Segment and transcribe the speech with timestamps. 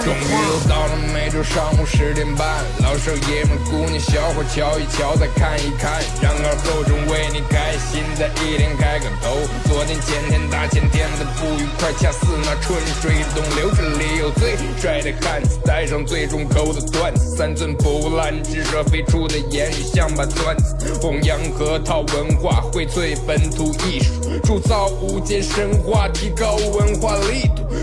[0.00, 9.36] 终于又到了每周上午十点半，老少爷们、姑娘小伙瞧一瞧，再看一看，然而够钟为你开心的一天开个头。
[9.68, 13.70] 昨天、前天、大前天的不愉快，恰似那春水东流。
[13.76, 20.74] 这里有最帅的汉子，带上最重口的段子，三寸不烂之舌飞出的言语像把钻子。
[21.02, 24.12] 弘扬核桃文化，荟萃本土艺术，
[24.42, 27.61] 铸造无间神话，提高文化力度，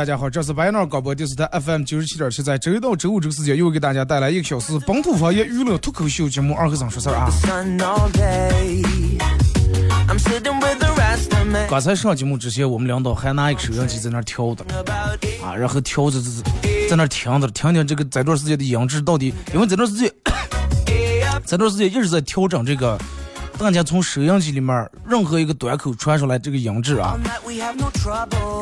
[0.00, 7.28] 大家好，这是白闹广播电视台 FM 九十七点七，在周一到周五这个时间，又给大家带来一个小时本土方言娱乐脱口秀节目《二和尚说事儿》啊。
[11.68, 14.64] 刚才上节目之前，我们领导还拿一个收音机在那调的
[15.44, 16.26] 啊，然后调着在
[16.88, 20.10] 在那听着，听听这个这段时间的音质到底，因为这段时间
[21.44, 22.98] 这段时间一直在调整这个。
[23.58, 27.18] 大家从收音机里面任何一个端口传出来这个音质啊，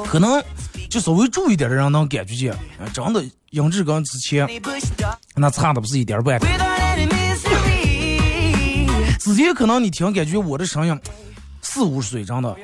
[0.04, 0.42] 可能
[0.88, 2.54] 就稍微注意点的人能感觉见，
[2.92, 4.48] 真的音质跟之前
[5.36, 6.40] 那差的不是一点半。
[9.18, 10.98] 之前可能你听感觉我的声音
[11.60, 12.56] 四五十岁，真的，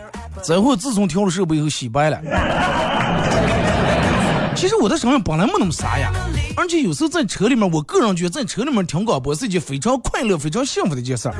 [0.43, 2.21] 这会自从调了设备以后洗白了。
[4.57, 6.11] 其实我的声音本来没那么沙呀。
[6.57, 11.35] 而且有时候在车里面，我个人觉得在车里面听广播是一件非常快乐、非常幸福的一件事儿。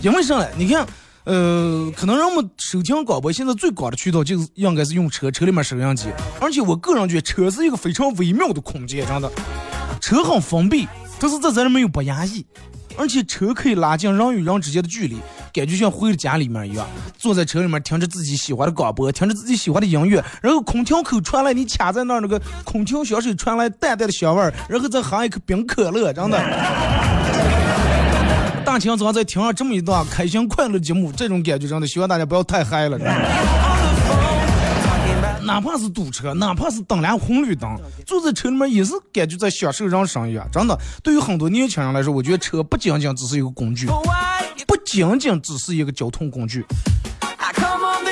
[0.00, 0.46] 因为啥呢？
[0.56, 0.86] 你看，
[1.24, 6.08] 呃，可能人们收听广播现在最广的渠道就是应该是用车，车里面收音机。
[6.40, 9.30] 而且我个人觉得车是一个非常微妙的空间，真的，
[10.00, 10.86] 车很封闭，
[11.18, 12.44] 但是在这里面又不压抑。
[12.96, 15.16] 而且车可以拉近人与人之间的距离，
[15.52, 16.86] 感觉像回了家里面一样。
[17.18, 26.38] 坐在车里面听着自己喜欢的广播，听着自己喜欢的音乐，然后空调口传来你卡在那儿那个空调香水传来淡淡的香味，然后再喝一口冰可乐，真的。
[28.74, 32.98] 大清早再听上这么一段开心快乐节目，这种感觉真的，希望大家不要太嗨了。
[35.44, 37.70] 哪怕是堵车，哪怕是等辆红绿灯，
[38.04, 40.44] 坐在车里面也是感觉在享受人生一样。
[40.50, 43.86] 真的，对于很多年轻人来说，我觉得车不仅仅只是一个工具，
[44.66, 46.66] 不仅仅只是一个交通工具，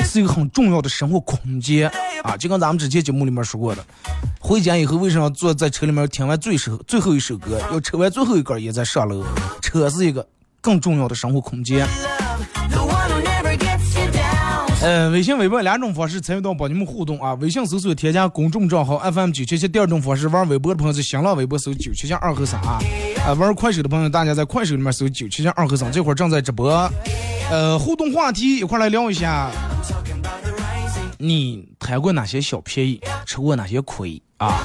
[0.04, 1.90] 是一个很重要的生活空间
[2.22, 2.36] 啊！
[2.36, 3.84] 就跟咱们之前节目里面说过的，
[4.38, 9.24] 回家以后为什么坐在车里面听完最首最后一首歌，要抽完最后一根烟再上楼？
[9.60, 10.24] 车是一个
[10.62, 11.86] 更重要的生活空间。
[14.80, 17.34] 呃，微信、微博两种方式参与到帮你们互动啊。
[17.34, 22.80] 微信搜索添加公众账号 FM 九七七，第二种方式玩微博的朋友在新浪微博搜九七七二和三啊。
[23.24, 26.72] 啊，玩快手的朋友，大家在快手里面搜九七七二和三，这会儿正在直播。
[27.48, 29.50] 呃，互动话题一块来聊一下，
[31.16, 34.64] 你贪过哪些小便宜，吃过哪些亏啊？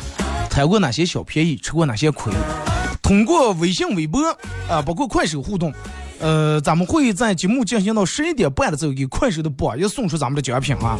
[0.50, 2.34] 贪过哪些小便宜，吃过哪些亏？
[3.08, 4.22] 通过微信、微博
[4.70, 5.74] 啊，包括快手互动。
[6.20, 11.00] 呃，咱们会在节目进行到十一点半的时候，给快手的宝也送出咱们的奖品啊！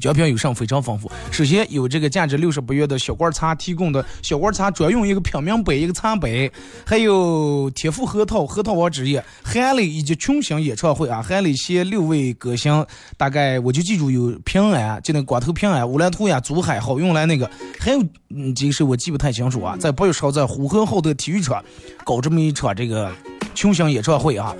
[0.00, 1.10] 奖品有上非常丰富。
[1.30, 6.50] 首先有这个价值六十八元的小罐茶提供的小罐茶专用一个品茗杯一个茶杯，
[6.84, 12.84] 还有天赋核桃核桃王之夜韩磊以及群星演唱会啊，韩磊携六位歌星，
[13.16, 21.62] 大概我就记住有平安，就那光头平安、乌兰图雅、祖海好运来那个，还有嗯几个是我记不太清楚啊，在八月十号在呼和浩特体育场
[22.04, 23.12] 搞这么一场这个。
[23.54, 24.54] 群星演唱会啊，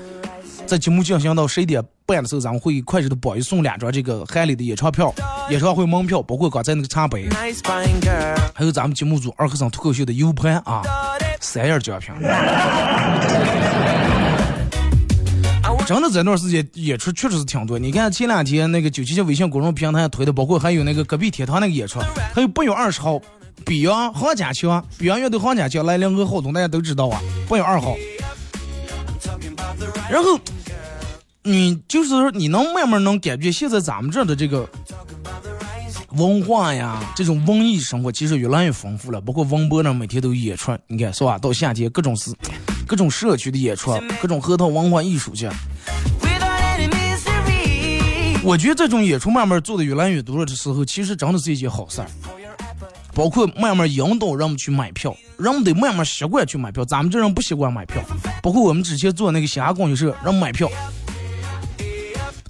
[0.67, 5.15] 在节目进行到十一点半的时候，咱们会快手的榜一送两张这个海磊的演唱票、
[5.49, 7.29] 演唱会门票，包括刚才那个茶杯，
[8.53, 10.83] 还有咱们节目组二和尚脱口秀的 U 盘啊，
[11.41, 12.13] 三样奖品。
[15.87, 17.79] 真的这段时间演出确实是挺多。
[17.79, 22.01] 你看前两天那个九七七微信公众平台推的，包括还有那个隔壁天堂那个演出，
[22.35, 23.21] 还有八月二十号，
[23.65, 27.95] 比洋黄家强，比洋乐队黄家强来两个活动，大家都知道啊，八月二号。
[30.11, 30.39] 然后，
[31.47, 34.69] 你就是说，你能慢慢能感觉现在咱们这的这个
[36.11, 39.21] 文化呀，这种文艺生活其实越来越丰富了。
[39.21, 41.39] 包括王博呢，每天都演出，你看是吧？
[41.39, 42.33] 到夏天各种是
[42.85, 45.49] 各种社区的演出，各种核桃文化艺术节。
[48.43, 52.09] 我觉得这种演出慢慢做的越来越多了的时候，其实真的是一件好事儿。
[53.15, 56.85] 包括慢慢引导人们去买票，人们得慢慢习惯去买票。
[56.85, 58.03] 咱们这人不习惯买票，
[58.43, 60.69] 包括我们之前做那个嘻哈公益社，让买票，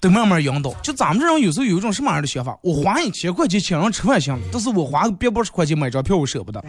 [0.01, 0.73] 得慢慢引导。
[0.83, 2.57] 就咱们这人有时候有一种什么样的想法？
[2.63, 6.63] 我花一千块钱请人吃饭行，但是我花别八十块钱买张票我舍不得。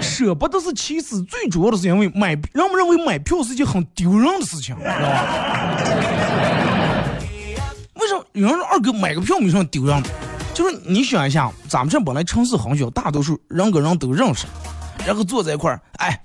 [0.00, 5.86] 舍不得是其次，最主要的是因为买，人们认为买票是件很丢人的事情，知道吧？
[8.00, 10.08] 为什么有人说二哥买个票没什么丢人的？
[10.54, 14.46] 就是你想一下，咱们这本来城市很小，大多数人跟人都认识，
[15.06, 16.18] 然后坐在一块儿，哎，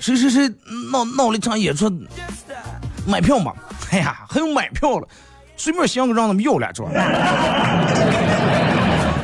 [0.00, 0.48] 谁谁谁
[0.90, 1.90] 闹闹了一场演出，
[3.06, 3.52] 买票嘛，
[3.90, 5.06] 哎呀，还有买票了，
[5.56, 6.86] 随便想个让他们要两张。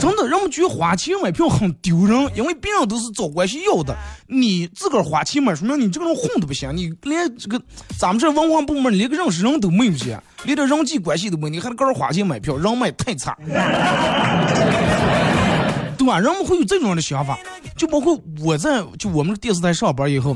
[0.00, 3.94] 真的，人们觉得花钱买票很丢人，因为别人都是找关系要的，
[4.26, 7.60] 你自个儿花钱买，说明你这个人混的不行，你连这个
[7.98, 13.36] 咱们这文化部门连个认识人都没有些，连点人际关系都没有，你还搁这花钱买票，人脉太差，
[15.98, 16.18] 对吧？
[16.18, 17.38] 人们会有这种的想法，
[17.76, 20.34] 就包括我在就我们电视台上班以后，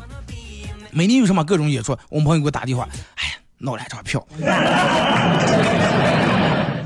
[0.95, 4.25] 每年有什么各种演出，我们朋友给我打电话，哎呀，闹两张票。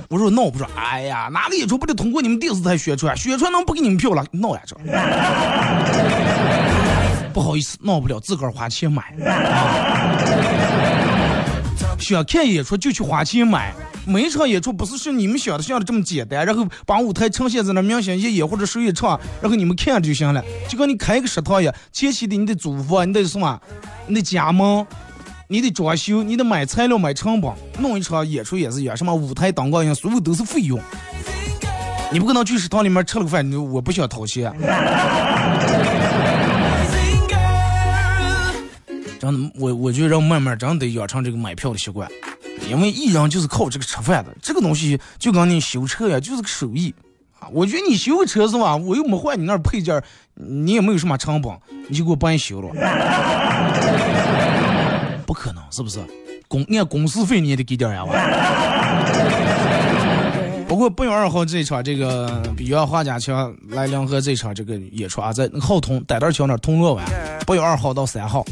[0.08, 3.14] 我说闹不说，哎呀，哪个演出不得通过你们电视台宣传？
[3.14, 4.25] 宣传能不给你们票了？
[4.32, 4.81] 闹两张！
[7.34, 9.12] 不好意思，闹不了，自个儿花钱买。
[11.99, 13.75] 想看演出就去花钱买，
[14.08, 20.43] 每一场演出不是像你们想的想的这么简单，然后把舞台呈现在那明星一演或者谁一唱，然后你们看着就行了。
[20.66, 23.60] 就跟你开个食堂一样，前期的你得租房，你得什么，
[24.06, 24.87] 你得加盟。
[25.50, 30.78] 你得装修，你得买材料、买成本，弄一场演出也是一样，什么舞台、灯光一样，所有都是费用。
[32.12, 34.52] 你不可能去食堂里面吃了个饭，你我不想掏钱。
[39.19, 42.06] 真的，我我觉得人慢慢真的得养成这个买票的习惯，
[42.68, 44.34] 因为艺人就是靠这个吃饭的。
[44.42, 46.94] 这个东西就跟你修车呀，就是个手艺
[47.40, 47.48] 啊。
[47.52, 48.76] 我觉得你修个车是吧？
[48.76, 50.02] 我又没换你那配件，
[50.34, 51.52] 你也没有什么成本，
[51.88, 52.68] 你就给我帮你修了。
[55.26, 56.00] 不可能，是不是？
[56.48, 58.12] 公按公司费你也得给点呀吧。
[60.66, 67.04] 不过八月二号这场这个比约华家强来联合这场这个演出啊，在浩通傣大桥那儿铜锣湾，
[67.46, 68.44] 八月二号到三号。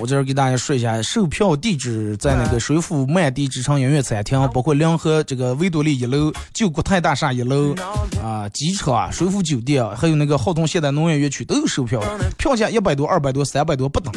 [0.00, 7.74] 我这儿给大家说一下，售票地址在那个水府满地之城音乐餐厅，包括联合这个维多利一楼、旧国泰大厦一楼
[8.22, 12.02] 啊、机场、啊水府酒店，还有那个浩通现代农业园区都有售票，
[12.36, 14.12] 票价一百多、二百多、三百多不等。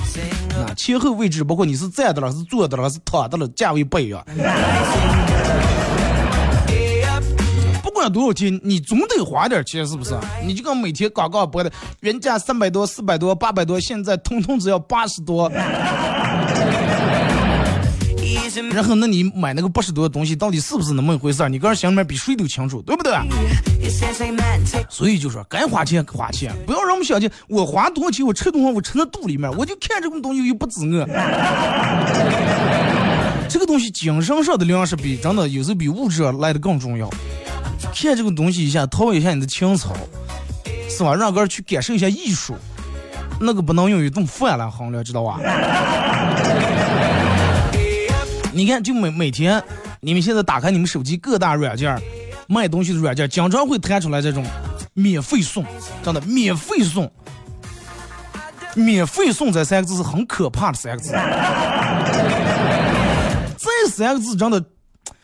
[0.55, 4.25] 啊，前后位置包括你是站的了，是坐的了，是躺的了，价位不一样。
[8.09, 10.15] 多少钱，你总得花点钱，是不是？
[10.45, 11.71] 你就跟每天广告播的，
[12.01, 15.51] 原价三百多、四百多、八百多，现在通通只要八十多。
[18.71, 21.49] 然后，那你买那个八十多的东西，到底是不是那么一回事儿？
[21.49, 23.13] 你个人心里面比谁都清楚，对不对？
[24.89, 31.05] 所以就说，该花钱花钱，不要让我们想起我花多少钱，我吃东西我吃到肚里面，我就看这个东西又不止饿。
[33.47, 37.09] 这个东西精神上的粮食比真的有时候比物质来的更重要。
[37.95, 39.95] 看这个东西一下，陶冶一下你的情操，
[40.89, 41.15] 是吧？
[41.15, 42.53] 让个人去感受一下艺术，
[43.39, 45.39] 那个不能用一顿饭来衡量，知道吧？
[48.51, 49.63] 你看，就每每天，
[50.01, 51.97] 你们现在打开你们手机各大软件
[52.47, 54.45] 卖东西的软件，经常会弹出来这种
[54.93, 55.65] 免费送，
[56.03, 57.11] 真的免费送，
[58.75, 61.11] 免费送这三个字是很可怕的三个字。
[63.57, 64.63] 这三个字真的，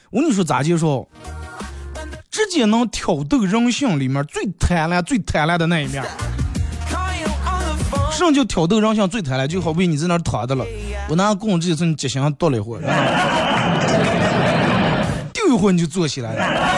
[0.10, 1.06] 我跟你说咋介绍？
[2.32, 6.02] 直接能挑逗人性里面最贪婪、最贪婪的那一面。
[8.14, 9.46] 什么叫挑逗人性最贪婪？
[9.46, 10.66] 就好比你在那躺着了，
[11.10, 12.82] 我拿棍子从你脚上剁了一会儿，
[15.34, 16.72] 丢一会儿你就坐起来了。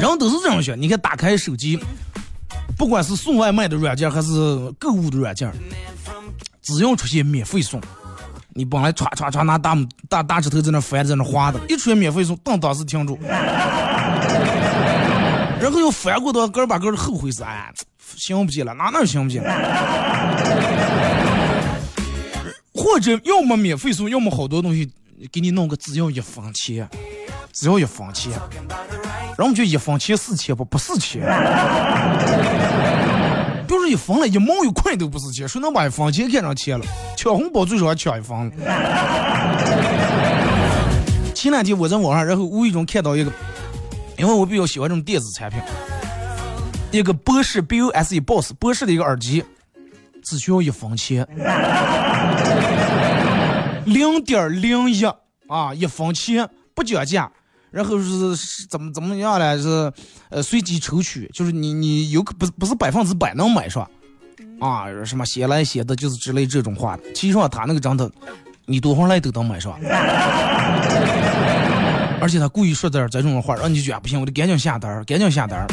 [0.00, 1.78] 人都是这样想，你看打开手机，
[2.76, 4.32] 不管是送外卖的软件还是
[4.76, 5.52] 购物的软件，
[6.60, 7.80] 只要出现免费送。
[8.54, 9.74] 你本来歘歘歘拿大
[10.08, 13.18] 大大指头在那翻，在那划的，一出现免费送，当当时停住，
[15.58, 17.72] 然后又翻过头，个儿把个儿后悔死，哎，
[18.16, 19.50] 行不起了，哪哪行不起了？
[22.74, 24.90] 或者要么免费送，要么好多东西
[25.30, 26.86] 给你弄个只要一分钱，
[27.52, 28.32] 只要一分钱，
[29.38, 30.64] 然后就一分钱是钱不？
[30.64, 31.22] 不是钱。
[33.82, 36.86] 就是一分了，一毛一块都不是钱，谁能把一分钱看成钱了？
[37.16, 38.48] 抢红包最少还抢一分。
[41.34, 43.32] 前两天我在网上，然后无意中看到一个，
[44.16, 45.60] 因为我比较喜欢这种电子产品，
[46.92, 49.44] 一个博士 B O S E Boss 博士的一个耳机，
[50.22, 51.26] 只需要一分钱，
[53.84, 55.02] 零点零一
[55.48, 57.28] 啊，一分钱不讲价，
[57.72, 59.58] 然后是是怎么怎么样呢？
[59.58, 59.92] 是
[60.28, 63.82] 呃随机抽取，就是你你有可不不是百分之百能买上
[64.60, 64.84] 啊？
[65.04, 68.08] 什么写来写的就是之类这种话，其实上他那个真的，
[68.66, 69.74] 你多少来都能买上。
[72.20, 75.66] 而且他故意说点这种话，让你觉得不行，我得赶紧下单，赶紧下单。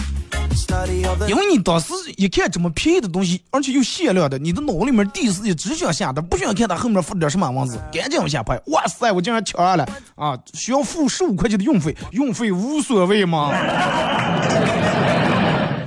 [1.28, 8.60] 因为你当时一看这么便宜的东西，而且又限量的，你的脑里面第一时间只想下单，不想看他后面附点什么文字，赶紧往下拍。
[8.68, 10.38] 哇塞，我竟然抢上了啊！
[10.54, 13.52] 需要付十五块钱的运费，运费无所谓吗？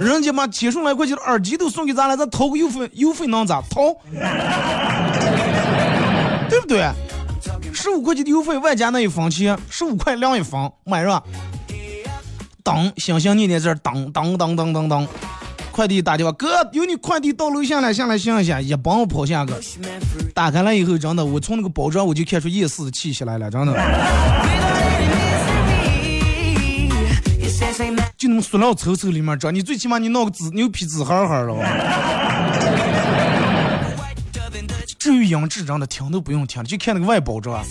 [0.01, 3.95] 人家把几十来块钱的耳机都送给咱了，咱掏个邮费，邮费能咋掏？
[6.51, 6.91] 对不对？
[7.73, 11.23] 十五块钱的邮费外加那一分钱，十五块两一分，买上。
[12.63, 15.07] 当，心心念念在这当当当当当当，
[15.71, 19.61] 快递打电话，哥，有你快递到楼下来，下来想一下，一帮我跑下个，
[20.35, 23.73] 打开了以后，真的，我从那个包装我就看出夜市的气息来了，真的。
[28.17, 31.65] 就那么塑料抽抽里面装，你最起码你弄个纸牛皮纸盒盒了吧。
[34.99, 37.65] 至于音质，真的听都不用听，就看那个外包装。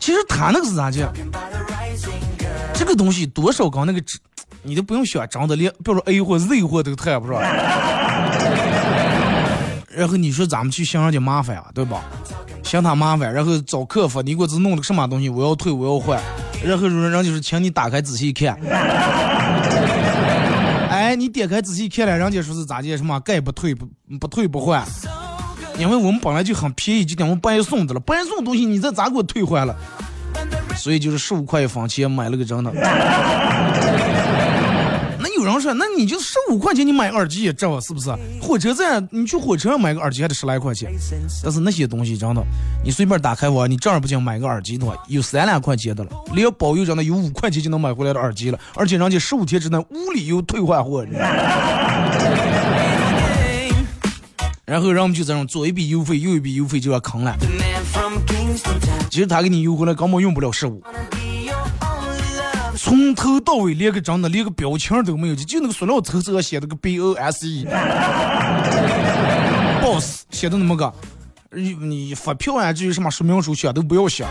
[0.00, 1.12] 其实他那个是咋讲？
[2.78, 4.16] 这个东西多少跟那个纸，
[4.62, 7.42] 你都不用想，长得连比如说 A 货 Z 货都谈不上。
[9.90, 12.04] 然后你说咱们去想人家麻烦啊，对吧？
[12.62, 15.28] 嫌他麻烦，然后找客服，你给我这弄的什么东西？
[15.28, 16.22] 我要退，我要换。
[16.64, 18.56] 然后人家就是请你打开仔细看。
[20.88, 22.96] 哎，你点开仔细看了，人家说是咋的？
[22.96, 23.88] 什么概不退不
[24.20, 24.86] 不退不换？
[25.78, 29.74] 因为我们本来就很便宜，就等于白送的了，白送东西你这咋给我退换了？
[30.78, 32.72] 所以就是十五块一分钱买了个真的。
[35.20, 38.08] 那有人说，那你就十五块钱你买耳机也值是不是？
[38.40, 40.90] 火车站你去火车上买个耳机还得十来块钱。
[41.42, 42.42] 但是那些东西真的，
[42.84, 46.10] 你随便打开网，你正儿八经买个耳机的话，有三两块钱的了。
[46.32, 51.04] 连包邮真的有五块钱就能买回来的耳机了，而且人家十五天之内无理由退换货。
[54.64, 57.34] 然后人们就这种左一笔邮费，右一笔邮费就要坑了。
[59.10, 60.82] 其实他给你邮回来根本用不了十五，
[62.76, 67.74] 从头到尾连个真的连个标签都没有，就就那个塑料抽上写的个 B O S E，boss
[70.30, 70.92] 写的那么个，
[71.50, 74.26] 你你发票啊，至于什么说明书写都不要写。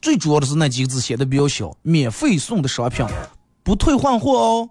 [0.00, 3.06] 最主要的是那几个字写的比较小，免费送的商品，
[3.62, 4.68] 不退换货哦。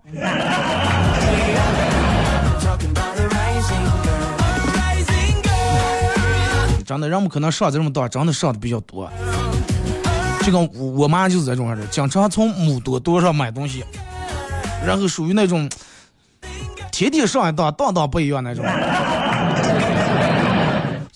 [6.91, 9.09] 真的，人们可能上这么当，真的上的比较多。
[10.41, 13.81] 这个我妈就是这种人，经常从母多多上买东西，
[14.85, 15.69] 然后属于那种
[16.91, 18.65] 天天上一当，当当不一样那种。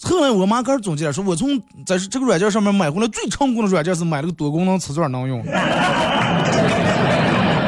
[0.01, 5.44] 后来我妈开始总结说，我从在这个软件上面买回来最成功的软件是买了个多功能磁钻能用。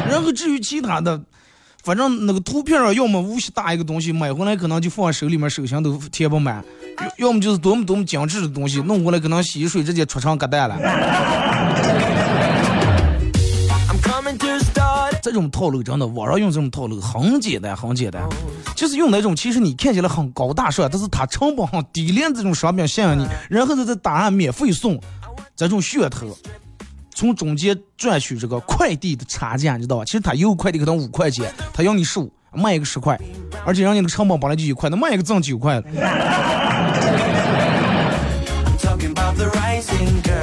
[0.08, 1.22] 然后至于其他的。
[1.84, 6.62] 反正那个图片上要么无锡大一个东西买回来可能就放在手里面手心都贴不满，
[7.18, 10.78] 要么就是多么多么精致的东西弄过来可能洗水直接出成疙瘩了。
[15.22, 18.24] 这种套路真的，网上用这种套路很简单很简单，
[18.76, 24.98] 就是用那种其实你看起来很高大上，但是它成本很低廉这种商品吸引你，然后再答案免费送，
[25.56, 26.38] 这种噱头。
[27.14, 30.06] 从中间赚取这个快递的差价，你知道吧？
[30.06, 33.20] 其实他邮快递可能五块钱，他要你十五，卖一个十块，
[33.66, 35.84] 而且人家那个成本本来就一块，那卖一个挣九块了。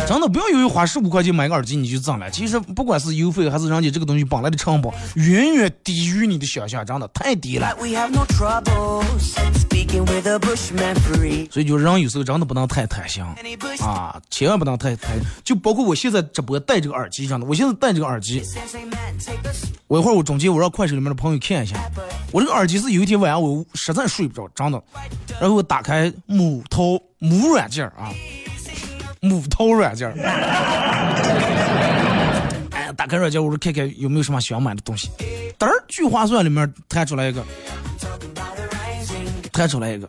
[0.06, 7.74] 真的不要以为花十五块钱买个耳机你就挣了，其实不管是邮费还是人家这个东西本来的成本，远远低于你的想象，真的太低了。
[11.50, 13.24] 所以就人有时候真的不能太贪心
[13.80, 15.16] 啊，千万不能太贪。
[15.42, 18.42] 就包括我现在直播戴这个耳机，真的，我现在戴这个耳机，
[19.86, 21.76] 我一会儿我中间我让快手里面的朋友看一下，
[22.30, 24.82] 我这个耳机是有一天晚上我实在睡不着，真的，
[25.40, 28.12] 然后我打开某淘某软件啊。
[29.24, 30.12] 母淘软件，
[32.70, 35.10] 哎，打开软件，我说看看有没有什么想买的东西。
[35.58, 37.42] 嘚儿，聚划算里面弹出来一个，
[39.52, 40.08] 弹出来一个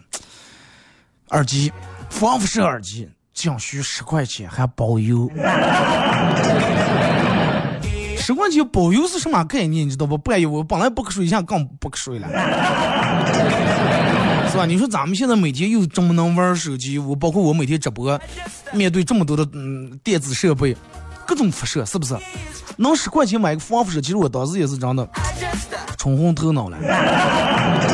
[1.30, 1.72] 耳机，
[2.10, 5.30] 防辐射耳机，仅需十块钱，还包邮。
[8.18, 9.86] 十块钱包邮是什么概念？
[9.86, 10.18] 你知道不？
[10.18, 12.28] 半夜我本来不瞌睡，现在更不瞌睡了。
[14.56, 14.66] 是吧？
[14.66, 18.18] 你说咱们现在每天又这么能玩手机，我包括我每天直播，
[18.72, 20.74] 面对这么多的嗯电子设备，
[21.28, 22.16] 各种辐射，是不是？
[22.78, 25.06] 能十块钱买个防辐射，其实我当时也是真的
[25.98, 26.78] 冲昏头脑了。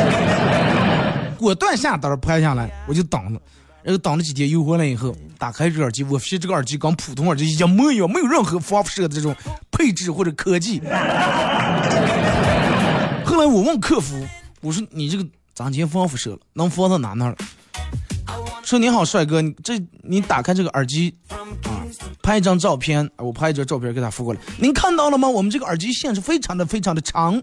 [1.35, 3.41] 果断下单拍下来，我就等着，
[3.81, 9.35] 然后等了几天邮回来以后，打开这耳机，我发现这个耳机跟普通耳机一模一样，没有任何防辐射的这种
[9.71, 10.79] 配置或者科技。
[13.25, 14.23] 后来我问客服，
[14.61, 15.25] 我说你这个
[15.61, 16.39] 咋今天防辐射了？
[16.53, 17.35] 能防到哪哪了？
[18.63, 21.37] 说你好，帅哥，你这你打开这个耳机啊，
[22.23, 24.39] 拍一张照片，我拍一张照片给他发过来。
[24.57, 25.29] 您看到了吗？
[25.29, 27.39] 我们这个耳机线是非常的非常的长，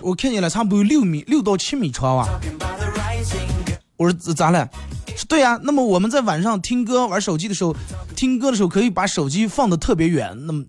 [0.00, 2.26] 我看见了，差不多有六米六到七米长啊。
[3.98, 4.66] 我说咋了？
[5.14, 5.60] 说对呀。
[5.62, 7.76] 那么我们在晚上听歌玩手机的时候，
[8.16, 10.64] 听歌的时候可以把手机放的特别远，那么。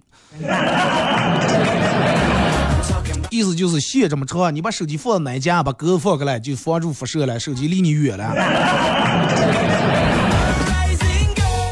[3.31, 8.25] 意思就是线这么长，你把手机放到哪家，把歌放过来，就防住辐射了，手机离你远了。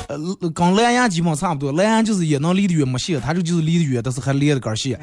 [0.08, 0.18] 呃，
[0.52, 4.98] 跟蓝牙基本差不多，蓝牙就是也能离得远没线，它这就是离得远，但是还连着根线。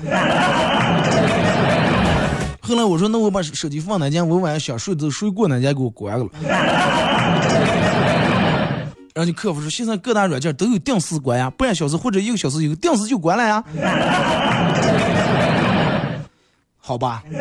[2.63, 6.27] 后来我说，那我把手机放哪家，我晚上想睡都睡过哪家给我关了。
[9.15, 13.63] 然后就客服说，现在各大软件都有定时关呀，半小时或者一个小时有定时就关了呀。
[16.87, 17.21] 好吧，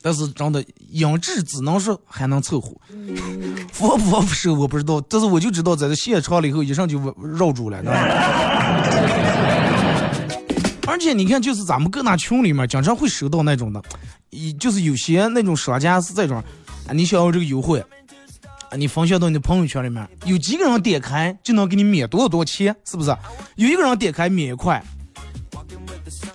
[0.00, 2.70] 但是真的音质只能说还能凑合，
[3.72, 7.00] 防不防辐射我不知道，但是我就知道在这现场了以后，一上就
[7.36, 7.82] 绕住了。
[10.86, 13.82] 而且你看，就是咱们各大群里面经常会收到那种的，
[14.30, 16.36] 一就是有些那种商家是这种，
[16.86, 17.84] 啊，你想要这个优惠，
[18.70, 23.12] 啊，你分享到你的朋友圈里面，有几个人点开就能给你免多少多少钱，是不是？
[23.56, 24.80] 有一个人点开免一块。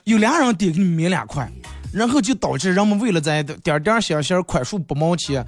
[0.05, 1.49] 有俩人点给你免两块，
[1.93, 5.45] 然后就导致人们为了在 点点小小块数不毛钱，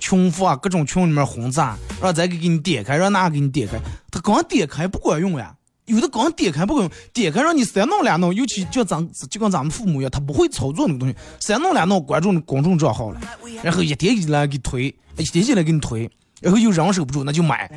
[0.00, 3.78] 群发各种群里面轰炸，让咱给给你点开，让那给你点开，
[4.10, 5.54] 他刚点开不管用呀，
[5.86, 13.20] 有的刚点开不管用，点开让你三弄两弄，尤其就咱就跟咱们父母一样，他不会操作那个东西，三弄两弄关注公众账号了，
[13.62, 14.86] 然后一点进来给推，
[15.16, 17.70] 一点进来给你推，然后又忍受不住那就买。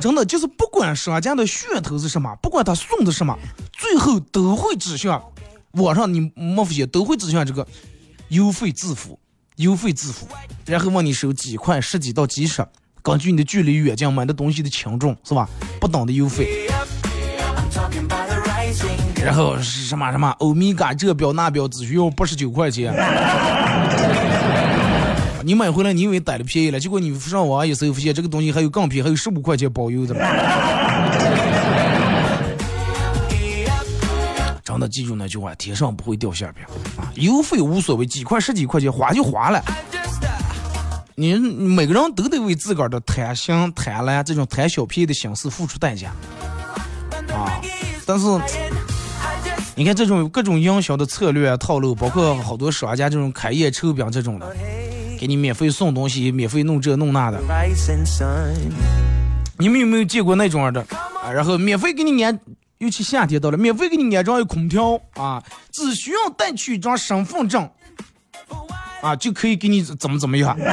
[0.00, 3.38] 真的就是不管商家的噱头是什么，不管他送的什么，
[3.72, 5.22] 最后都会指向
[5.72, 7.66] 网上你没发现都会指向这个
[8.28, 9.18] 邮费自付，
[9.56, 10.26] 邮费自付，
[10.64, 12.66] 然后问你收几块、十几到几十，
[13.02, 15.46] 根据你的距离远近、买的东西的轻重是吧？
[15.78, 16.66] 不等的邮费。
[19.22, 22.90] 然后是什么什么欧米伽这表那表只需要八十九块钱。
[25.42, 30.14] 你买回来，你以为逮了便宜了，结果你上网一搜，发现这个东西还有更便宜，还有十五块钱包邮的。
[34.62, 36.62] 真的记住那句话：天上不会掉馅饼
[36.96, 37.10] 啊！
[37.16, 39.62] 邮费无所谓，几块十几块钱花就花了。
[41.14, 46.12] 你每个人都得为自个儿的贪心、贪婪这种贪小便宜的心思付出代价
[47.34, 47.60] 啊！
[48.06, 48.26] 但是，
[49.74, 54.56] 你看这种各种营销的策略套路，包括好多商家这种开业抽饼这种的。
[55.20, 57.38] 给你免费送东西，免费弄这弄那的。
[59.58, 60.80] 你们有没有见过那种的
[61.22, 61.30] 啊？
[61.30, 62.40] 然后免费给你安，
[62.78, 67.68] 尤其夏天到了，免费给你安装一空调啊，只需要带去一张身份证
[69.02, 70.56] 啊，就可以给你怎么怎么样。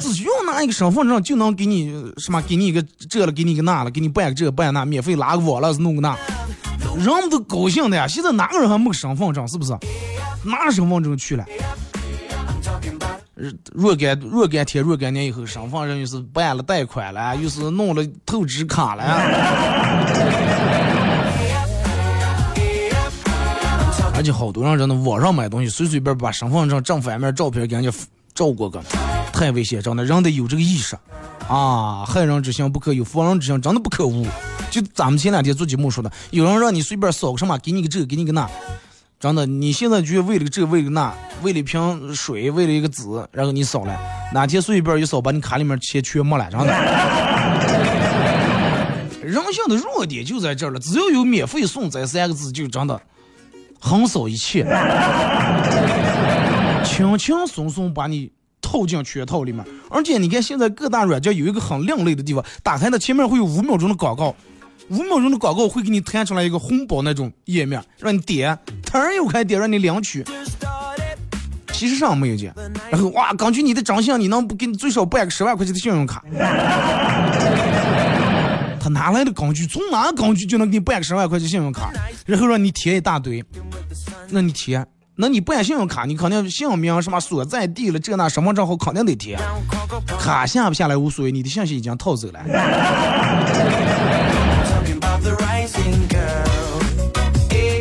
[0.00, 2.42] 只需要拿一个身份证就能给你什么？
[2.42, 6.16] 给你一个这了，给你一个那了，给你办个这办那，免费拉个网了，弄个那，
[6.96, 8.08] 人们都高兴的呀。
[8.08, 9.46] 现在哪个人还没身份证？
[9.46, 9.70] 是不是？
[10.42, 11.44] 拿身份证去了。
[13.72, 19.04] 若干若干天若干年以后，身份证又是办了贷款了， 又是弄了透支卡了。
[24.14, 27.90] 而且好多人真的网上买东西，随随便把身份证正反面照片给人家
[28.34, 28.82] 照过个，
[29.32, 29.80] 太危险！
[29.80, 30.98] 真的，人得有这个意识
[31.46, 32.04] 啊！
[32.04, 34.26] 害人之心不可有，防人之心真的不可无。
[34.70, 38.50] 就咱们前两天做节目说的，有人让你随便扫个什么，给你个这，给你个那。
[39.20, 43.02] 真的，你现在就为了这，为了那，为了一瓶水，为了一个纸，
[43.32, 43.98] 然后你扫了，
[44.32, 46.66] 哪天随便一扫，把你卡里面钱全没了，真的。
[49.20, 53.00] 人性的弱点就在这儿了，只要有免费送这三个字，就真的
[53.80, 54.64] 横扫一切，
[56.84, 58.30] 轻轻松松把你
[58.62, 59.64] 套进圈套里面。
[59.90, 64.32] 而且你看，现在各大软件有一个很另类的地方，打开它前面会有五秒钟的广告。
[64.90, 70.24] 五秒钟的广告会给你弹出来一个红包那种页面，让你点，突然又开点，让你领取。
[71.72, 72.52] 其实上没有见，
[72.90, 76.24] 然后哇，根据你的长相，你能不给你最少办个十万块钱的信用卡？
[78.80, 79.66] 他哪来的工具？
[79.66, 81.92] 从哪工具就能给你办个十万块钱信用卡？
[82.26, 83.44] 然后让你填一大堆，
[84.30, 89.38] 那你填，那你办信用卡，你肯定姓名什么所在地了，这那什么账号肯定得填。
[90.18, 92.40] 卡下不下来无所谓，你的信息已经套走了。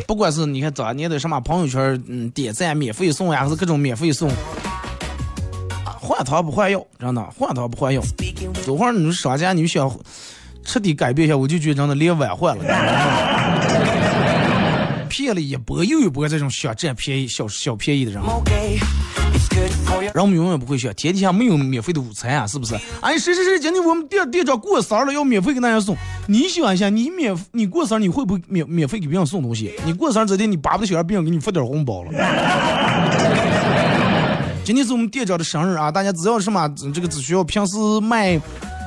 [0.07, 4.31] 不管是你看早年的什么朋友圈，嗯，点赞免费送呀，还是各种免费送，
[5.83, 8.01] 换汤不换药，真的换汤不换药。
[8.65, 9.93] 有会儿你说商家，你想
[10.63, 12.63] 彻底改变一下，我就觉得真的连碗换了，
[15.09, 18.21] 骗了一波又一波这种想占便宜、小小便宜的人。
[20.13, 22.75] 让我们永远不会想，天底下没有免费的午餐啊，是不是？
[23.01, 25.95] 哎，谁谁谁，今天我们店店长过生日了，要免费给大家送。
[26.27, 29.73] 你想一下，你免你过生日，你会不会免免费给别人送东西？
[29.85, 32.11] 你过生日这天，你巴不得想让别人给你发点红包了。
[34.63, 38.39] 今天是我们店长的生日啊，大家只要什么这个只需要平时卖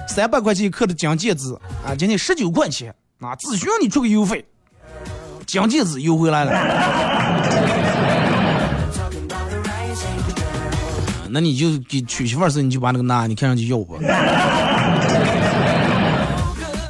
[0.06, 1.54] 三百块钱一克的金戒指
[1.84, 4.44] 啊，今天十九块钱啊，只需要你出个邮费，
[5.46, 7.39] 金戒指邮回来了。
[11.32, 13.98] 那你就给娶媳妇儿时，你就把那个拿，你看上去要不？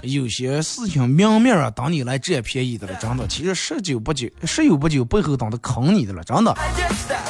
[0.02, 6.56] 有些事情明面啊，当你来占便宜的了，真的，其实十久不久，十有不久背后等着坑你的了，真的。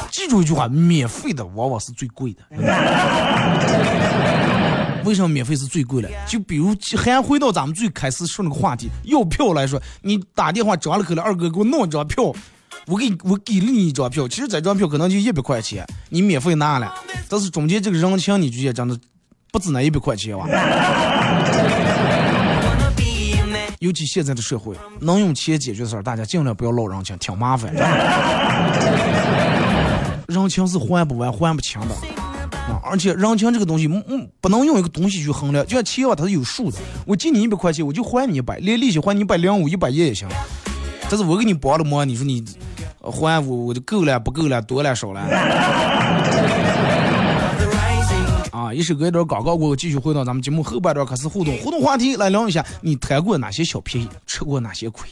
[0.09, 2.41] 记住一句话，免费的往往是最贵的。
[5.03, 6.09] 为什么免费是最贵的？
[6.27, 12.33] 就比如还回到咱们最开始说那个话题，要票来说，你打电话张了口了，二哥给我弄一张票。
[12.87, 16.93] 我给我给了你一张票，其实这张票可能就一百块钱，你免费拿了，
[17.29, 18.97] 但是中间这个人情，你觉得真的
[19.51, 20.47] 不止那一百块钱哇？
[23.79, 27.73] 尤其现在的社会，能用钱解决的事儿，大家尽量不要捞人情，挺麻烦。
[30.27, 31.95] 人情是还不完、还不清的
[32.71, 32.79] 啊！
[32.83, 36.77] 而且人情这个东西，嗯，不能用一个东西去衡量，就像钱啊，它是有数的。
[37.05, 40.27] 我借你一百块钱，我就还你一百，连利息还你一百零五、一百一也行。
[41.09, 42.45] 但是我给你帮了忙，你说你。
[43.01, 45.21] 还我我就够了，不够了，多了少了。
[48.51, 51.57] 啊，一首歌一段广告过后，继续回到咱们节目后半段，开始互动。
[51.59, 55.09] 互动话题来聊一下，你贪过哪些小便宜，吃过哪些亏？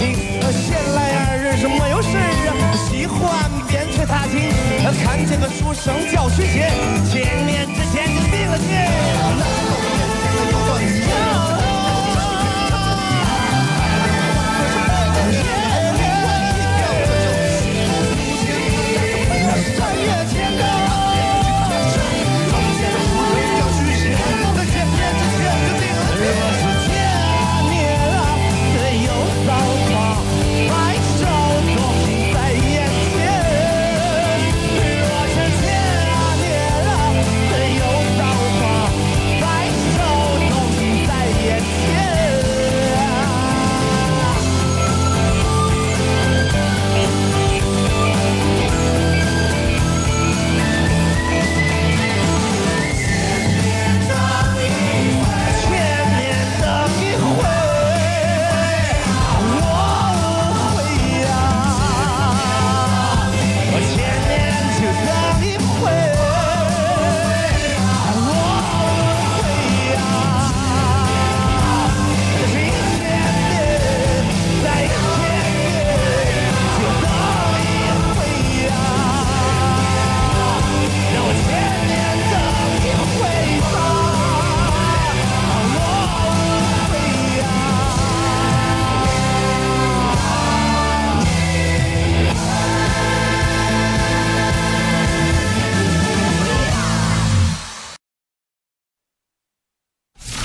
[0.00, 3.18] 闲来二人是没有事儿啊，喜欢
[3.68, 4.48] 边吹踏青，
[5.04, 6.19] 看见个书生叫。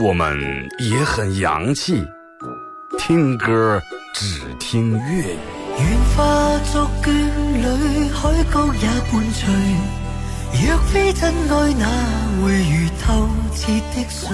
[0.00, 0.38] 我们
[0.78, 2.06] 也很洋气，
[2.98, 3.82] 听歌
[4.14, 5.38] 只听粤语。
[5.76, 9.52] 愿化作眷侣，海角也伴随。
[10.52, 11.86] 若非真爱，哪
[12.40, 14.30] 会如透彻的水？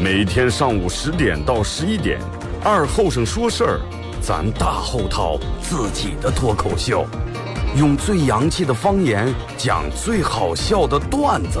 [0.00, 2.20] 每天上午十点到十一点，
[2.62, 3.80] 二后生说事儿，
[4.22, 7.04] 咱大后套自己的脱口秀，
[7.76, 11.60] 用最洋气的方言讲最好笑的段子。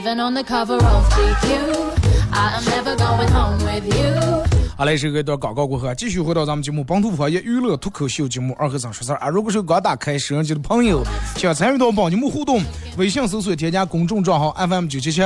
[0.00, 4.59] Even on the cover of GQ, I am never going home with you.
[4.80, 9.28] 好嘞，是个一段广告过后，继续回到咱们节目《本土方言娱乐脱口秀》节目二和尚说事儿啊！
[9.28, 11.04] 如果是刚打开摄像机的朋友，
[11.36, 12.62] 想参与到帮节目互动，
[12.96, 15.20] 微信搜索添加公众账号 FM 九七七，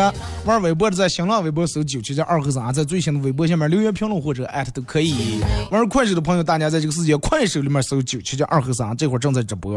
[0.45, 5.39] 玩微博的在新浪微博搜九七七二和尚，在最新的微博下面留言评论或者艾特都可以。
[5.71, 9.73] 玩快手的朋友，大家在这个世界快手里面搜九七七二和尚，这会儿正在直播。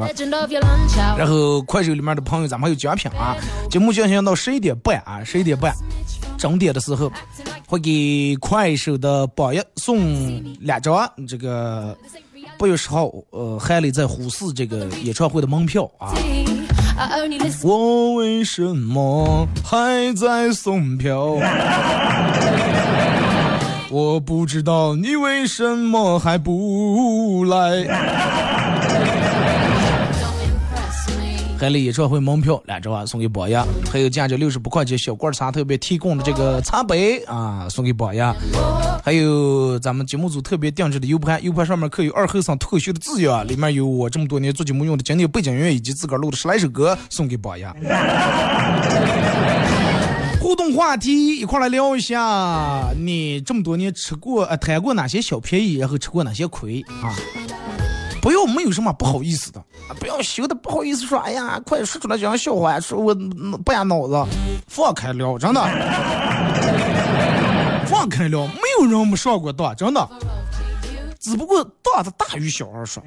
[1.15, 3.37] 然后快手里面的朋友，咱们还有奖品啊！
[3.69, 5.71] 节目进行到十一点半啊，十一点半。
[6.35, 7.11] 整点的时候，
[7.67, 11.95] 会给快手的榜一送两张这个
[12.57, 16.13] 八月十号呃韩磊在虎市这个演唱会的门票啊。
[17.63, 21.37] 我为什么还在送票？
[23.89, 27.83] 我不知道你为什么还不来。
[31.59, 38.31] 海里演唱会门票两张啊，送给榜样；还有价值六十八块钱小罐茶特别提供的这个茶杯啊，送给榜样；
[39.03, 47.75] 还有咱们节目组特别定制的 U 盘，U 盘上面刻有二后生脱口秀的字样，里面有我这么多年做节目用的经典背景音乐以及自个儿录的十来首歌，送给榜样。
[50.39, 57.17] 互动话题，一块来聊一下，你这么多年吃过呃贪过哪些小便宜，然后吃过哪些亏啊？
[58.21, 59.63] 不要没有什么不好意思的，
[59.99, 63.15] 不要羞的不好意思说，哎呀，快说出来讲笑话，说我
[63.63, 64.25] 不压脑子，
[64.67, 65.61] 放开聊，真的，
[67.87, 70.07] 放开聊，没有人没上过当，真的，
[71.19, 73.01] 只不过当的大于小而说，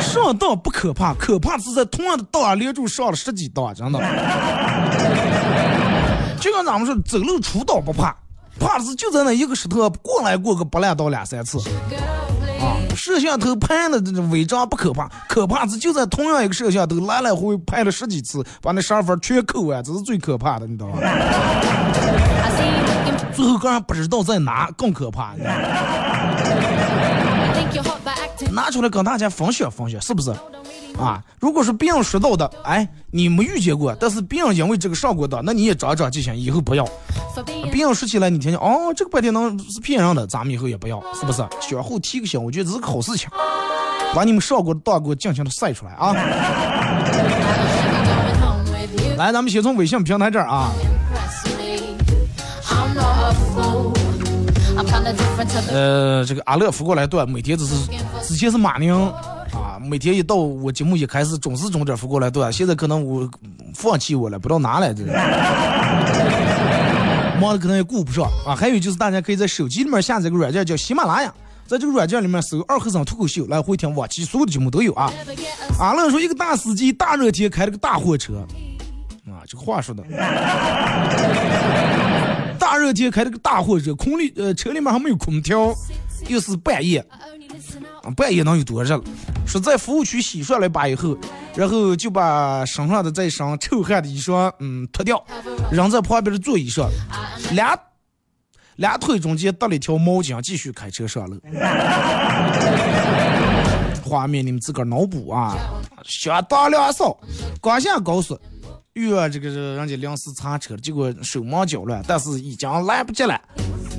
[0.00, 3.98] 上当不可怕，可怕是在同样的当连住上了十几当，真的，
[6.40, 8.14] 就跟咱们说走路出刀不怕，
[8.60, 11.58] 怕的是就在那一个石头过来过个不烂刀两三次。
[12.94, 20.98] 摄像头拍的这违章不可怕，可怕是就在同样一个摄像头来来回回拍了十几次，把那十二分全扣完，这是最可怕的，你知道吗？
[23.34, 25.34] 最后个人不知道在哪，更可怕。
[28.52, 30.32] 拿出来跟大家分享分享，是不是？
[30.98, 36.88] 啊，如果是别人说到的，哎，你没遇见过，但是别人因为这个上过当，那你也长长记性，以后不要。
[37.72, 41.44] 别人说起来，你听听，哦，这个白天能是骗人的，咱们以后也不要，是不是？
[41.60, 43.28] 相互提个醒，我觉得这是个好事情，
[44.14, 46.14] 把你们上过的当给我尽情的晒出来啊！
[49.16, 50.70] 来，咱们先从微信平台这儿啊。
[55.70, 57.74] 呃，这个阿乐扶过来段，每天只是
[58.22, 59.12] 之前是马宁啊，
[59.84, 63.28] 每天一到我节目一开始准时准点发过来段，现在可能我
[63.74, 65.04] 放弃我了，不知道哪来的，
[67.40, 68.54] 忙的可能也顾不上啊。
[68.54, 71.32] 还有就是大家可以在手机里面下载个软件叫喜马拉雅，
[71.66, 75.12] 在这个软件里面搜“二和尚脱口秀”来回听往期所有的节目都有啊。
[75.78, 78.46] 阿乐说一个大司机大热天开了个大货车，
[79.26, 80.02] 啊，这个话说的。
[82.58, 85.74] 大热天开了个大货车，空里呃车里面还没有空调，
[86.28, 87.04] 又是半夜，
[88.16, 89.04] 半夜能有多热了？
[89.46, 91.16] 说在服务区洗涮了一把以后，
[91.54, 95.24] 然后就把身上的这身臭汗的衣裳嗯脱掉，
[95.70, 96.88] 扔在旁边的座椅上，
[97.52, 97.78] 俩
[98.76, 101.40] 俩腿中间搭了一条毛巾，继续开车上路。
[104.04, 105.56] 画面你们自个儿脑补啊，
[106.04, 107.16] 相当凉爽，
[107.60, 108.38] 刚下高速。
[108.92, 113.40] 约这个是人家临时查车，结果手忙脚乱，但是已经来不及了，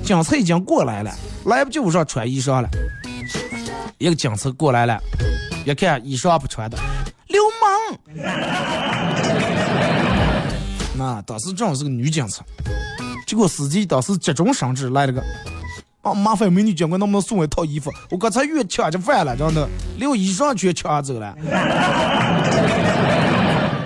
[0.02, 1.12] 警察已经过来了，
[1.44, 2.68] 来不及我上穿衣裳了。
[3.98, 5.00] 一个警察过来了，
[5.64, 6.76] 一看衣裳不穿的，
[7.28, 7.70] 流氓！
[10.98, 12.44] 那当时正好是个女警察，
[13.26, 15.24] 结果司机当时急中生智来了个，
[16.02, 17.90] 啊，麻烦美女警官能不能送我一套衣服？
[18.10, 21.34] 我刚才越抢着饭了，真的，连我衣裳全抢走了。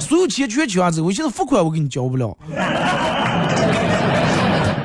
[0.00, 2.36] 所有钱全抢走，我现在付款我给你交不了。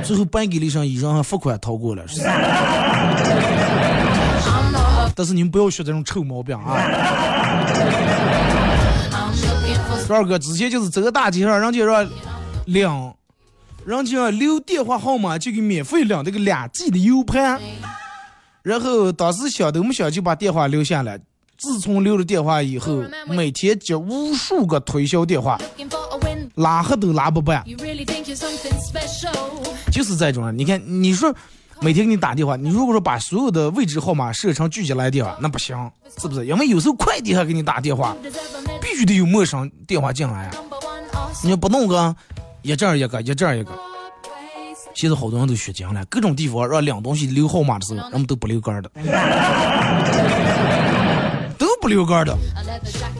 [0.04, 2.04] 最后白给了一身衣裳，还付款逃过了。
[5.16, 6.76] 但是你们不要学这种臭毛病啊！
[10.10, 12.08] 二哥之前就是走个大街上，人家让
[12.66, 13.14] 领，
[13.86, 17.60] 人家留电话号码就给免费领这个两 G 的 U 盘，
[18.62, 21.20] 然后当时想都没想就把电话留下来。
[21.58, 25.58] 自从留了电话以后，每天接无数个推销电话，
[26.56, 27.64] 拉黑都拉不办。
[29.90, 31.34] 就是这种，你看，你说
[31.82, 35.78] 每天给你打电话，你如果说把所有的位置号码设成聚集来电，那不行，
[36.20, 36.46] 是不是？
[36.46, 38.16] 因为有时候快递还给你打电话，
[38.82, 40.52] 必须得有陌生电话进来啊。
[41.44, 42.16] 你要不弄个
[42.62, 43.72] 一阵一个，一阵一个。
[44.94, 48.90] 现在好多人都学精了，各种地方让领东西留号码的时候，人们都不留杆的。
[51.58, 52.36] 都不留杆的，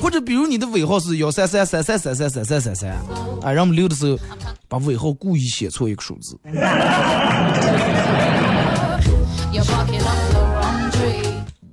[0.02, 2.92] 或者比如你的尾号是幺三三三三三三三三三三，
[3.42, 4.18] 啊，人们留的时候
[4.68, 6.38] 把尾号故意写错一个数字。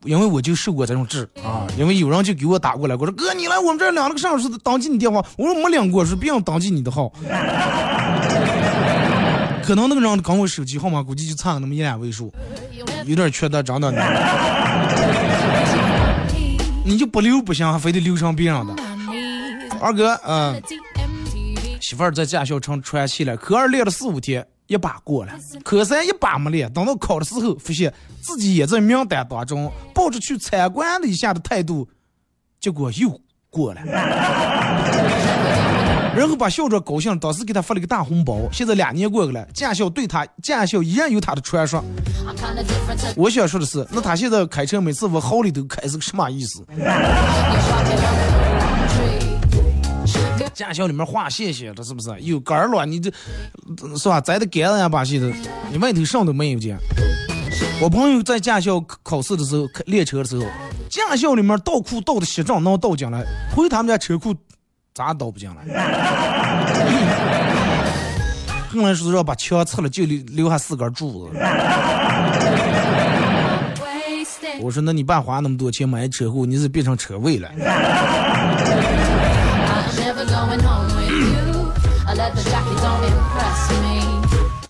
[0.04, 4.36] 因为我就受过这种治啊，因为有人就给我打过来，我说哥，你来我们这儿领了个啥？
[4.36, 5.24] 是登记你电话？
[5.38, 7.08] 我说没领过，是别人登记你的号。
[9.62, 12.34] 可能那个人跟我手机号码估计就差那么一两位数，
[13.06, 13.92] 有点缺德，真的。
[16.84, 18.74] 你就不留不行，还非得留上别人的。
[19.80, 20.60] 二哥，嗯，
[21.80, 25.32] 媳妇儿在驾校成喘气了，科二练了四五天，一把过了；
[25.62, 31.86] 科三一把没练，等到考的时候，发现自己也在名单当中，抱着去参观了一下的态度，
[32.58, 33.82] 结果又过了。
[36.14, 38.38] 然后把校长高兴，当时给他发了个大红包。
[38.52, 41.82] 现在两年过去了，驾校对他驾校依然有他的传说。
[43.16, 46.62] 我想说的是，那他现在开车每次往好里头开是个什么意思？
[50.54, 52.08] 驾校里面画线线的，是不是？
[52.20, 53.10] 有杆儿了，你这
[53.96, 54.20] 是吧？
[54.20, 55.28] 栽的杆子呀，把戏的，
[55.70, 56.78] 你外头上都没有见。
[57.80, 60.44] 我朋友在驾校考试的时候开练车的时候，
[60.90, 64.34] 驾校里面倒库倒的稀账能倒进来，回他们家车库。
[64.94, 65.56] 咋倒不进来？
[68.68, 71.36] 后来说要把墙拆了，就留留下四根柱子。
[74.60, 77.48] 我说那你爸花那么多钱买车库，你是变成车位了？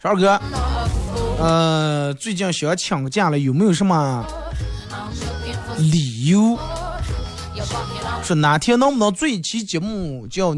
[0.02, 0.40] 二哥，
[1.38, 4.26] 呃，最近想请假了，有没有什么
[5.78, 6.58] 理由？
[8.22, 10.54] 说哪天能不能做一期节目，叫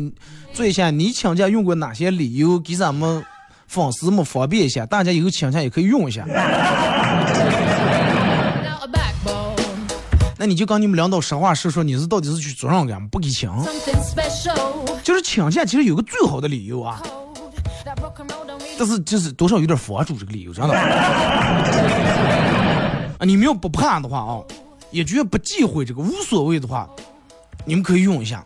[0.52, 3.24] 做一下你请假用过哪些理由，给咱们
[3.66, 6.26] 粉丝们方便一下，大家以后请假也可以用一下。
[10.44, 13.50] 那你就跟你们领导实话实说，你是到底是去做啥干不给请？
[15.02, 17.02] 就是请假其实有个最好的理由啊，
[18.78, 20.74] 但是就是多少有点佛主这个理由，真的。
[23.18, 24.42] 啊，你们要不怕的话啊，
[24.90, 26.86] 也觉得不忌讳这个无所谓的话。
[27.64, 28.44] 你们可以用一下，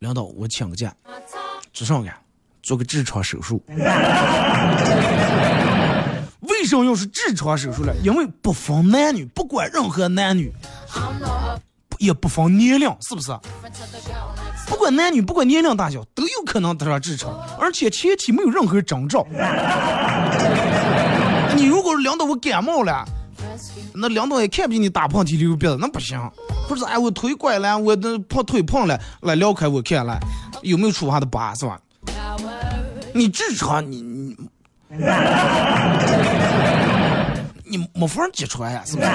[0.00, 0.92] 领导，我请个假，
[1.72, 2.12] 做上干？
[2.64, 3.62] 做个痔疮手术。
[6.48, 7.92] 为什么又是痔疮手术呢？
[8.02, 10.52] 因为不分男女，不管任何男女，
[11.98, 13.32] 也不分年龄，是不是？
[14.66, 19.26] 不管男女，不管年龄大小，都有可能得上痔疮，而且前期没有任何征兆。
[21.56, 23.04] 你如果是领导，我感冒了。
[23.94, 26.18] 那领导也看不见你打喷嚏流鼻子，那不行。
[26.68, 30.18] 不是，哎，我腿拐了，我的碰腿碰了，来撩开我看了，
[30.62, 31.80] 有没有出汗的疤是吧？
[33.14, 34.36] 你痔疮，你你
[37.66, 39.08] 你没法挤出来呀，是不是？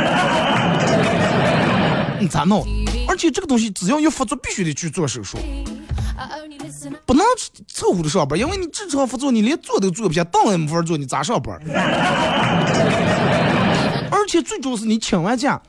[2.20, 2.66] 你咋弄？
[3.08, 5.38] 而且这个东西只要一发作，必须得去做手术，
[7.06, 7.24] 不能
[7.68, 11.58] 凑合着上班，因为你痔疮发作，你连坐都坐不下，凳也没法坐，你咋上班？
[14.12, 15.62] 而且最主要是你请完假，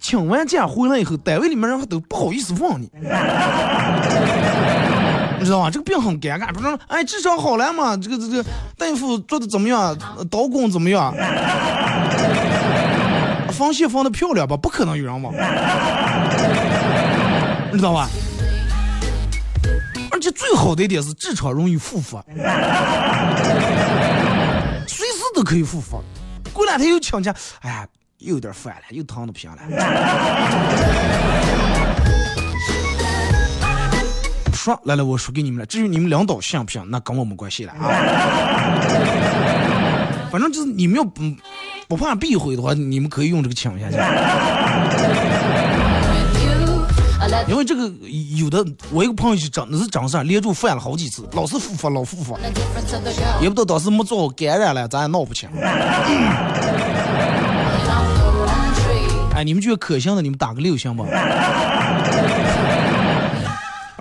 [0.00, 2.90] 请完假回来以后，单位里面人还都不好意思问，你
[5.42, 5.68] 你知道吗？
[5.68, 6.68] 这个病很尴尬，不是？
[6.86, 7.96] 哎，痔疮好了吗？
[7.96, 8.44] 这个这个
[8.78, 9.98] 大夫做的怎么样？
[10.30, 11.12] 刀工怎么样？
[13.50, 14.56] 缝线缝的漂亮吧？
[14.56, 15.34] 不可能有人忘，
[17.72, 18.08] 你知道吧？
[20.12, 22.24] 而且最好的一点是痔疮容易复发，
[24.86, 25.98] 随时都可以复发。
[26.52, 27.84] 过两天又请假，哎呀，
[28.18, 29.58] 又有点烦了，又疼的不行了。
[34.62, 35.66] 说来来，我说给你们了。
[35.66, 37.82] 至于你们领导信不信，那跟我没关系了啊。
[40.30, 41.20] 反正就是你们要不
[41.88, 43.96] 不怕避讳的话，你们可以用这个请下去。
[47.48, 47.90] 因为这个
[48.36, 52.38] 有的，我一个朋友就长那是长上连住犯了好几次，老是复发，老复发，
[53.40, 55.48] 也不知道当时没做好感染了，咱也闹不清。
[59.34, 61.04] 哎，你们觉得可行的，你们打个六行吧。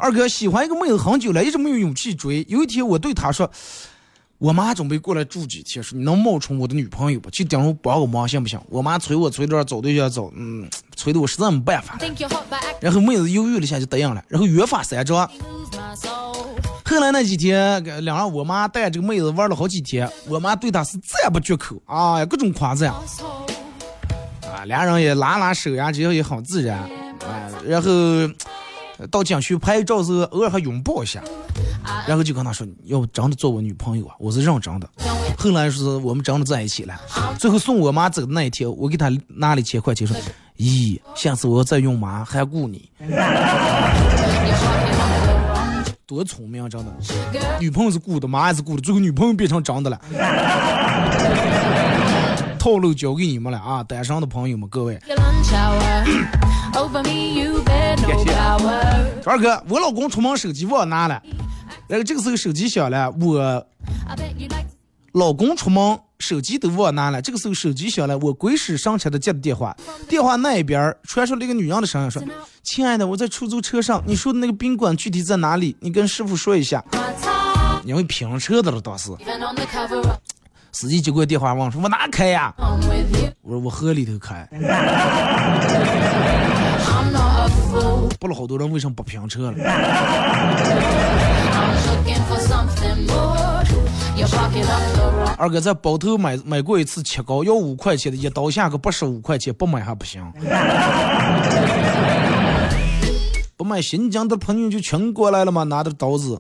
[0.01, 2.43] 二哥喜欢一个妹子很久了，一直没有勇气追。
[2.49, 3.47] 有一天我对他说
[4.39, 7.29] ：“我妈准备过来住几天，说你能冒充我的女朋友不？
[7.29, 11.99] 就顶着帮我忙行不行？”我妈催我催着找对象找，嗯，催的我实在没办法。
[12.79, 15.29] 然后妹子犹豫了一下就答应了，然后约法三章。
[16.83, 22.91] 后来那几天，两人我妈带这个妹子玩了好几天，我妈对她是赞不绝口啊，各种夸赞。
[22.91, 27.91] 啊，俩人也拉拉手呀，这样也很自然啊，然后。
[29.09, 31.23] 到景区拍照时，偶尔还拥抱一下，
[32.07, 34.13] 然后就跟他说：“要不真的做我女朋友啊？
[34.19, 34.89] 我是认真的。”
[35.37, 36.93] 后来是我们真的在一起了。
[37.39, 40.15] 最后送我妈走的那一天，我给他拿了一千块钱，说
[40.57, 42.89] ：“咦，下次我要再用妈还雇你。”
[46.05, 46.67] 多聪明啊！
[46.67, 46.91] 真的，
[47.57, 50.01] 女朋友是雇的，妈也是雇的，最后女朋友变成真的了。
[52.61, 54.95] 套路交给你们了啊，单身的朋友们，各位。
[59.25, 61.19] 二哥，我老公出门手机忘拿了，
[61.87, 63.65] 然后这个时候手机响了，我
[65.13, 69.75] 老公出门手机都忘拿了，这个时候手机响了，我鬼使神差的接的电话，
[70.07, 72.21] 电话那一边传出了一个女人的声音，说
[72.61, 75.75] ：“亲爱的，我在出租车上，你说的那个宾馆具体在哪里？
[75.79, 76.85] 你跟师傅说一下。”
[77.83, 79.09] 因为拼车的了，当时。
[80.71, 82.53] 司机接过电话问说：“我哪开呀？”
[83.41, 84.47] 我说：“我河里头开。”
[88.19, 89.57] 不了好多人为什么不拼车了？
[95.37, 100.23] 二哥在包头买买过一次切糕，要五块钱的，一刀下个八十五块钱，不买还不行。
[103.57, 105.63] 不买新疆的朋友就全过来了吗？
[105.63, 106.39] 拿着刀子。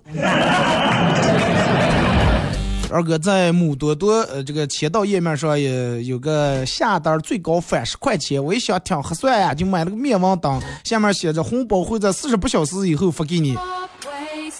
[2.91, 13.57] 二哥在母多多呃这个签到页面上也有个下单最高返十块钱，我一想挺合算呀，就买了个灭亡灯，下面写着红包会在四十八小时以后发给你，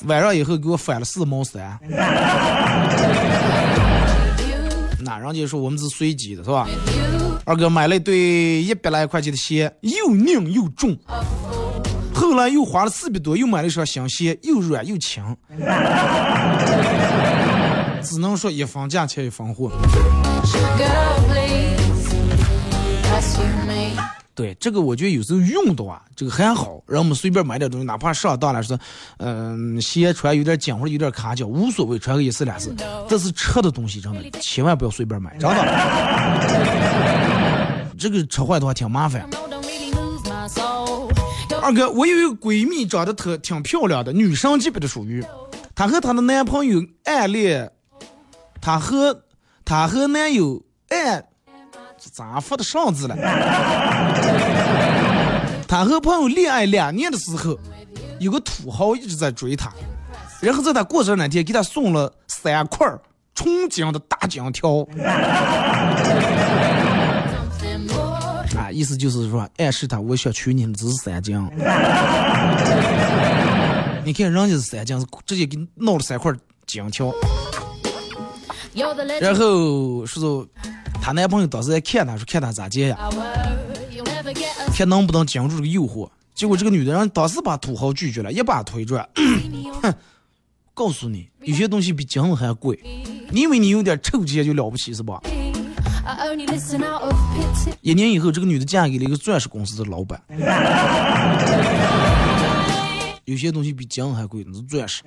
[0.05, 1.77] 晚上以后给我返了四毛三。
[5.03, 6.65] 那人家说我们是随机的是吧？
[7.43, 10.97] 二哥买了一对一百来块钱的鞋，又硬又重，
[12.13, 15.21] 后来又花了四百多，又买了一双新鞋，又软又轻。
[18.01, 19.71] 只能说一分价钱一分货。
[24.33, 28.79] 对这个，我觉得有时候用到啊，这个还好，让我们随便买点东西，哪怕上当了说，
[29.17, 32.73] 嗯，鞋穿有点紧或者有点卡脚，无所谓，穿个一次两次。
[33.07, 35.57] 但是吃的东西真的千万不要随便买，真的。
[37.99, 39.29] 这个吃坏的话挺麻烦。
[41.61, 45.23] 二哥，我有一个闺蜜，长得特挺漂亮的，女生级别的属于，
[45.75, 47.71] 她和她的男朋友暗恋。
[48.62, 49.24] 她和
[49.66, 51.24] 她和男友哎，
[52.12, 53.16] 咋发的上字了？
[55.68, 57.57] 她和朋友恋爱两年的时候，
[58.20, 59.72] 有个土豪一直在追她，
[60.41, 62.88] 然后在她过生日那天给她送了三块
[63.34, 64.86] 纯金的大金条。
[68.57, 71.36] 啊，意思就是说暗示她我想娶你，只是三金。
[74.03, 76.32] 你看人家是三金，直接给闹了三块
[76.68, 77.12] 金条。
[79.19, 80.47] 然后说说，
[81.01, 82.97] 她男朋友当时在看她，说看她咋接呀，
[84.76, 86.09] 看能不能经住这个诱惑。
[86.34, 89.07] 结果这个女的人当时把土豪拒绝了，一把推转。
[89.84, 89.93] 哼，
[90.74, 92.80] 告诉你，有些东西比金子还贵。
[93.30, 95.22] 你以为你有点臭钱就了不起是吧？
[97.82, 100.19] 一年以后，这个女的嫁给了一个钻石公司的老板。
[103.26, 105.03] 有些东西比金还贵，那是钻石。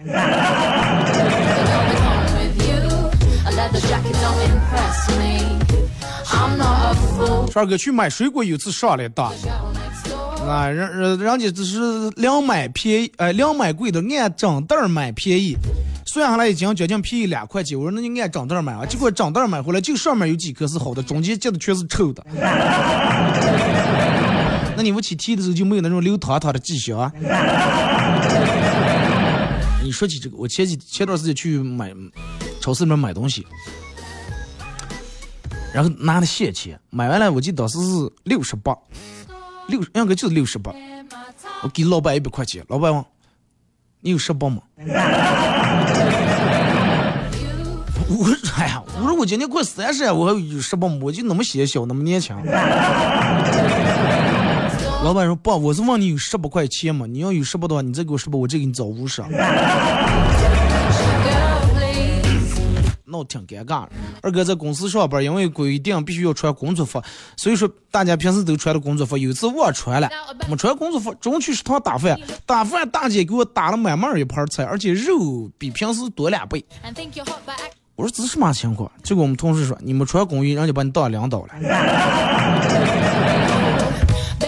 [7.53, 9.33] 帅哥去买水果，有次上来当，
[10.45, 15.57] 啊，人人人家只是两买便宜，哎，两买贵的，按整袋买便宜，
[16.05, 17.79] 算下来已经将近便宜两块钱。
[17.79, 22.27] 我说那你按整袋买啊，结果整袋买回来就上面有几颗是好的，中间结的全是臭的。
[24.77, 27.13] 那你们去提的时候就没有那种流汤汤的迹象啊？
[29.85, 31.93] 你说起这个，我前几前段时间去买
[32.65, 33.47] 超市里面买东西，
[35.71, 38.75] 然后拿的现钱，买完了我记得当时是六十八，
[39.67, 40.73] 六应该就是六十八。
[41.63, 43.05] 我给老板一百块钱，老板问
[44.01, 44.63] 你有十八吗？
[48.09, 50.99] 我哎呀，我说我今年快三十了，我还有十八吗？
[51.03, 52.35] 我就那么显小，那么年轻。
[55.03, 57.05] 老板说不，我是问你有十八块钱吗？
[57.07, 59.23] 你要有十八的话，你再给我十八，我再给你找五十。
[63.15, 63.87] 那我挺尴尬。
[64.21, 67.01] 二哥在公司上班，因为规定必须要穿工作服，
[67.37, 69.17] 所以说大家平时都穿的工作服。
[69.17, 70.11] 有一次忘穿了，
[70.49, 76.65] 没穿工作服，中午去食堂打饭，打饭大姐给我打了满满一盘菜，而且肉比平时多两倍。
[77.95, 78.91] 我说这是什么情况？
[79.05, 81.51] 结果我们同事说你们穿工衣，人家把你当领导了。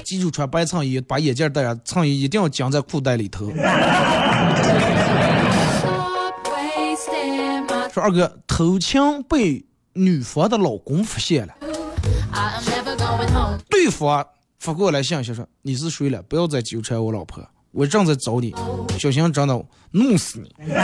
[0.05, 3.49] 记住穿白衬衣，把眼镜戴上，衬衣一定要夹在裤袋里头。
[7.97, 11.55] 说二哥偷情被女方的老公发现了，
[13.71, 14.23] 对方
[14.59, 16.23] 发过来信息说你是谁了？
[16.25, 17.43] 不要再纠缠我老婆，
[17.73, 18.55] 我正在找你，
[18.99, 20.55] 小心真的弄死你。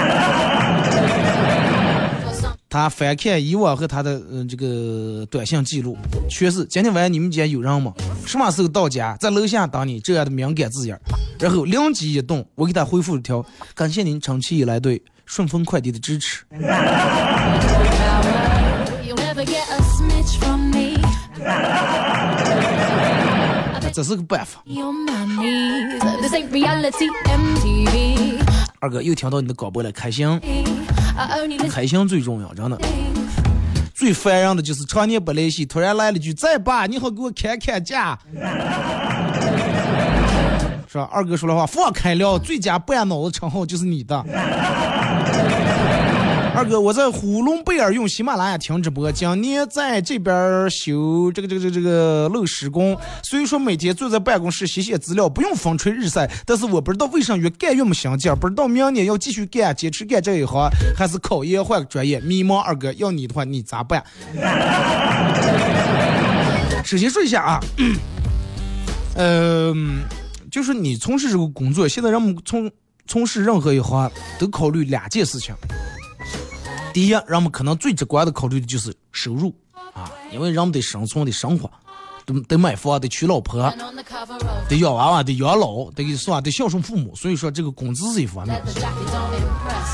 [2.70, 5.94] 他翻看以往和他的嗯这个短信记录，
[6.30, 7.92] 全是今天晚上你们家有人吗？
[8.24, 9.14] 什么时候到家？
[9.20, 10.98] 在楼下等你这样的敏感字眼。
[11.38, 13.44] 然后灵机一动，我给他回复一条：
[13.74, 15.02] 感谢您长期以来对
[15.34, 16.44] 顺丰快递的支持。
[23.94, 24.62] 这是个办法。
[28.78, 30.38] 二哥又听到你的广播了，开心。
[31.70, 32.78] 开心最重要，真的。
[33.94, 38.18] 最烦人的就是常年不联系，突然来了句“再吧，你好，给我砍砍价。”
[40.92, 41.08] 是吧？
[41.10, 44.22] 二哥说的话放开了，最佳半脑子称号就是你的。
[46.54, 56.30] 二哥，我在呼伦贝尔用喜马拉雅听直播，今年在这边修这个这个这个这个漏施工，所以说每天坐在办公室写写资料，不用风吹日晒。
[56.44, 62.58] 但是我不知道为啥越干越没心劲儿，不知道明年要继续干，坚持干这一行，还是考研换个专业，迷茫。
[62.58, 64.04] 二哥，要你的话，你咋办？
[66.84, 67.60] 首先说一下啊，
[69.14, 70.02] 嗯，
[70.52, 72.70] 就是你从事这个工作，现在人们从
[73.06, 75.54] 从事任何一行都考虑两件事情。
[76.92, 79.52] 第一，人们可能最直观的考虑的就是收入
[79.94, 81.70] 啊，因为人们得生存，得生活，
[82.26, 83.72] 得得买房，得娶老婆，
[84.68, 86.38] 得养娃娃，得养老，得给是吧？
[86.38, 87.16] 得孝顺父母。
[87.16, 88.62] 所以说，这个工资是一方面。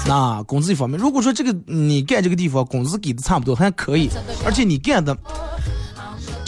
[0.08, 4.10] 那工资一方面，如果说这个你干这个地方工资给的差不多，还可以，
[4.44, 5.16] 而且你干的，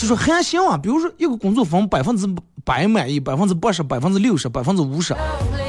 [0.01, 0.75] 就说还行啊。
[0.77, 2.27] 比如说一个工作坊百分之
[2.63, 5.15] 百满意，百分之八十、百分之六十、百分之五十。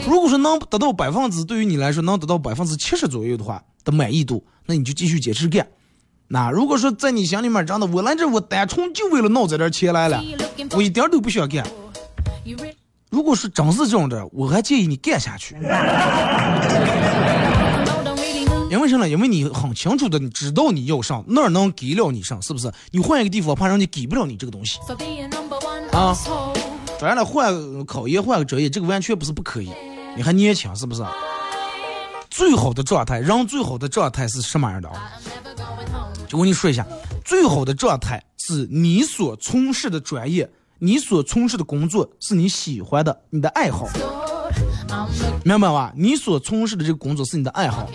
[0.09, 4.43] 如果说能得到百分之，对于你来说能得到百分之七十左右的话的满意度。
[4.64, 5.66] 那你就继续坚持干。
[6.28, 10.24] 那如果说在你心里面真的，我来这我单纯就为了闹这点钱来了，
[10.70, 11.62] 我一点都不想干。
[13.11, 15.55] 如果是真是这种的，我还建议你干下去。
[18.73, 19.07] 因为什么？
[19.07, 22.73] 因为你很清楚的知道你要上哪儿能给了你上，是不是？
[22.91, 24.79] 你换一个地方，怕人家给不了你这个东西。
[25.93, 26.16] 啊，
[26.99, 29.70] 当然了，换考研换个专业，这个完全不是不可以。
[30.16, 31.05] 你还年轻，是不是？
[32.31, 35.12] 最好的状态，人最好的状态是什么样的啊？
[36.27, 36.87] 就我跟你说一下，
[37.27, 43.87] 最好的状态是你所从事的专业，你所从事的工作是你喜欢的，你的爱好，
[45.45, 45.93] 明白吧？
[45.95, 47.87] 你所从事的这个工作是你的爱好。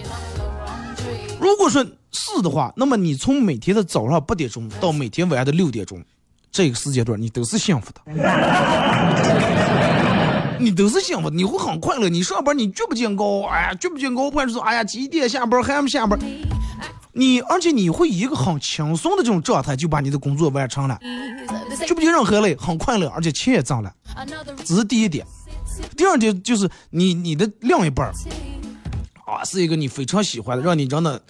[1.47, 1.81] 如果说
[2.11, 6.03] 是的话，那么你从每天的早上八点钟到每天晚上的六点钟，
[6.51, 8.01] 这个时间段你都是幸福的。
[10.59, 12.09] 你都是幸福，你会很快乐。
[12.09, 16.19] 你上班你绝不见高，哎呀，绝不见高，或者说哎呀几点下班还没下班，
[17.13, 20.99] 你而且你会以一个很轻松的这种状态就把你的工作完成了，
[21.85, 23.93] 绝不见任何累，很快乐，而且钱也挣了。
[24.65, 25.25] 这是第一点。
[25.95, 28.11] 第二点就是你你的另一半
[29.27, 31.21] 啊是一个你非常喜欢的，让你真的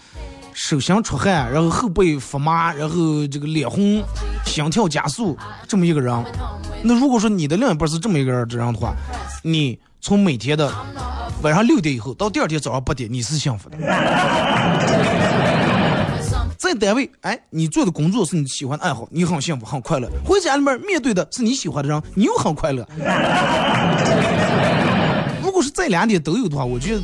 [0.54, 4.04] 手心出汗，然后后背发麻，然后这个脸红，
[4.46, 5.36] 心跳加速
[5.68, 6.14] 这么一个人。
[6.84, 8.94] 那如果说你的另一半是这么一个人这样的话，
[9.44, 10.72] 你从每天的
[11.42, 13.78] 晚上六点以后到第二天早上八点，你是幸福的。
[16.56, 20.08] 在单位，哎，你做的工作是你喜欢的爱好，你很幸福，很快乐。
[20.24, 22.88] 回家里面面对的是你喜欢的人，你又很快乐。
[25.42, 27.02] 如果是这两点都有的话，我觉得，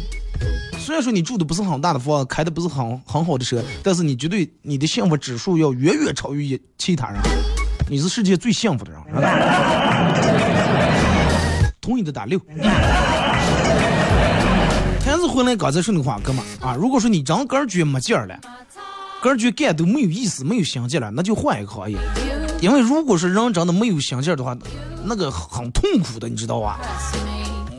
[0.84, 7.22] 虽然说你住的不是很大的房，开的不是很很好的车，但是你绝对你的幸福指数要远远超于其他人。
[7.90, 9.02] 你是世界最幸福的人，
[11.80, 12.38] 同意的打六。
[15.06, 18.38] 还是回来刚才说那话，哥们啊，如果说你真个人觉没劲儿了，
[19.22, 21.98] 个人觉干都没有意思、没有心劲了，那就换一个行业。
[22.60, 24.54] 因为如果是人真的没有心劲的话，
[25.06, 26.78] 那个很痛苦的，你知道吧？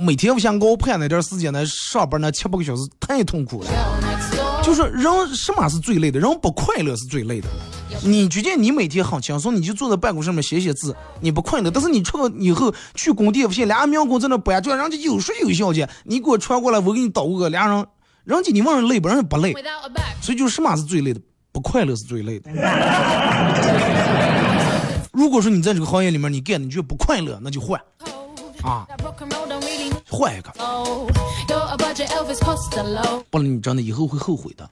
[0.04, 3.70] 每天不像熬盘那点时间呢，上班那七八个小时太痛苦了。
[4.62, 6.20] 就是人什么是最累的？
[6.20, 7.48] 人不快乐是最累的。
[8.02, 11.70] 你觉得你每天很轻松，你就坐在办公室里面写写字，你不快乐。
[11.70, 15.88] 但是你出以后去工地，发现俩民工在那搬砖，人家有说有笑的。
[16.04, 17.86] 你给我传过来，我给你捣鼓个俩人，
[18.24, 19.08] 人家你问人累不？
[19.08, 19.54] 人家不累。
[20.20, 21.20] 所以就是什么是最累的？
[21.50, 22.50] 不快乐是最累的。
[25.12, 27.80] 如果说你在这个行业里面你干的你觉得不快乐，那就换
[28.62, 28.86] 啊，
[30.08, 30.52] 换一个。
[33.30, 34.68] 不然你真的以后会后悔的。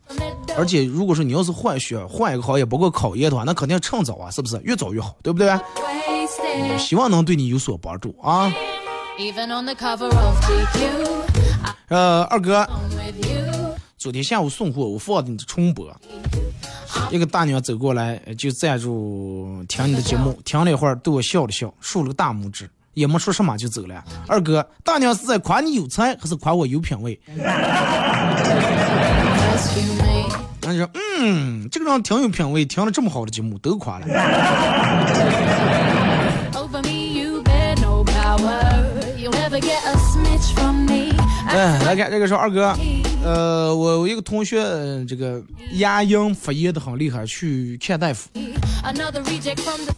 [0.57, 4.61] 而且如果说你要是换学换一个行业，包括考研的话，那肯定趁早啊，是不是？
[4.63, 5.59] 越早越好，对不对？
[6.79, 8.53] 希望能对你有所帮助啊。
[11.89, 12.67] 呃，二哥，
[13.99, 15.91] 昨天下午送货，我放的你的重播。
[17.11, 24.03] 一个大娘走过来，就站住听你的节目，听了一会儿，对我笑了笑，竖了个大拇指，也没说什么就走了。
[24.29, 27.21] 二哥，大娘是在夸你有才，还是夸我有品位？
[30.63, 34.07] 人说，嗯，这个人挺有品位，听了这么好的节目，都夸了。
[41.49, 42.75] 哎，来看这个说二哥。
[43.25, 44.61] 呃，我我一个同学，
[45.07, 45.41] 这个
[45.75, 48.29] 牙龈发炎的很厉害，去看大夫。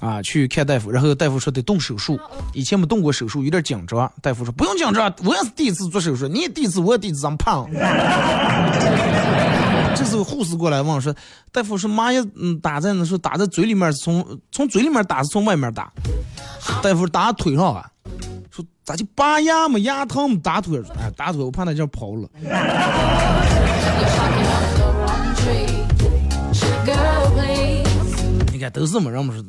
[0.01, 2.21] 啊，去看大夫，然后大夫说得动手术，
[2.53, 4.13] 以前没动过手术，有点紧张。
[4.21, 7.67] 大夫说不用紧张，我也是第一次做手术，你也第一次，我也第一次，咱们胖。
[9.97, 11.15] 这时候护士过来问说，
[11.51, 15.91] 大夫说麻药嗯打在那说打在嘴里面，从从嘴里面打是从外面打？
[16.83, 17.91] 大夫打腿上啊。
[18.85, 19.79] 说咋就拔牙嘛？
[19.81, 20.79] 牙疼打腿？
[20.99, 22.29] 哎，打腿我怕那叫跑了。
[28.53, 29.43] 你看都是么人们说，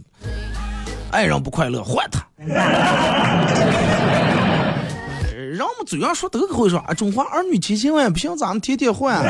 [1.11, 2.25] 爱人不快乐换他。
[5.35, 9.15] 人们嘴上说都会说啊，中华儿女千千万，不行咱们天天换。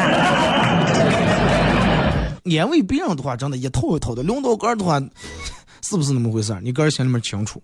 [2.59, 4.99] 安慰别人的话，真的一套一套的；领导个的话，
[5.81, 6.55] 是不是那么回事？
[6.61, 7.61] 你个人心里面清楚。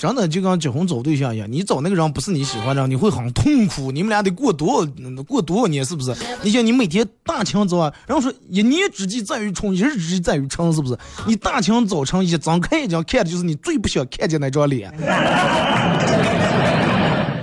[0.00, 3.92] 真的就跟结婚找对象一样，你找那个人不是你喜欢的，你会很痛苦。
[3.92, 4.90] 你们俩得过多少
[5.28, 6.16] 过多少年，是不是？
[6.42, 10.96] 你想你每天大清早，然后说一年之计在于春，一日之计在于晨，是不是？
[11.26, 14.90] 你大清早晨一睁开眼睛看的就是你最不想看见那张脸。